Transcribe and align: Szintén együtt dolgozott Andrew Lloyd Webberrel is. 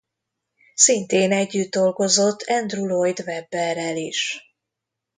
Szintén 0.75 1.31
együtt 1.31 1.71
dolgozott 1.71 2.41
Andrew 2.41 2.85
Lloyd 2.85 3.19
Webberrel 3.19 3.97
is. 3.97 4.41